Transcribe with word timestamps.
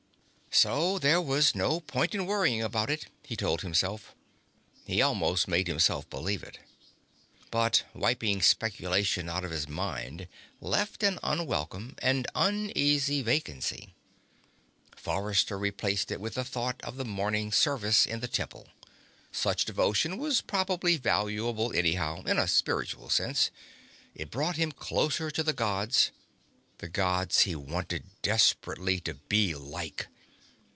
So 0.53 0.99
there 0.99 1.21
was 1.21 1.55
no 1.55 1.79
point 1.79 2.13
in 2.13 2.25
worrying 2.25 2.61
about 2.61 2.89
it, 2.89 3.05
he 3.23 3.37
told 3.37 3.61
himself. 3.61 4.13
He 4.83 5.01
almost 5.01 5.47
made 5.47 5.67
himself 5.69 6.09
believe 6.09 6.43
it. 6.43 6.59
But 7.49 7.85
wiping 7.93 8.41
speculation 8.41 9.29
out 9.29 9.45
of 9.45 9.51
his 9.51 9.69
mind 9.69 10.27
left 10.59 11.03
an 11.03 11.19
unwelcome 11.23 11.95
and 11.99 12.27
uneasy 12.35 13.21
vacancy. 13.21 13.95
Forrester 14.93 15.57
replaced 15.57 16.11
it 16.11 16.19
with 16.19 16.35
thought 16.35 16.81
of 16.83 16.97
the 16.97 17.05
morning's 17.05 17.55
service 17.55 18.05
in 18.05 18.19
the 18.19 18.27
Temple. 18.27 18.67
Such 19.31 19.63
devotion 19.63 20.17
was 20.17 20.41
probably 20.41 20.97
valuable, 20.97 21.73
anyhow, 21.73 22.23
in 22.23 22.37
a 22.37 22.45
spiritual 22.47 23.09
sense. 23.09 23.51
It 24.13 24.29
brought 24.29 24.57
him 24.57 24.73
closer 24.73 25.31
to 25.31 25.43
the 25.43 25.53
Gods.... 25.53 26.11
The 26.79 26.89
Gods 26.89 27.39
he 27.43 27.55
wanted 27.55 28.03
desperately 28.21 28.99
to 28.99 29.13
be 29.13 29.55
like. 29.55 30.07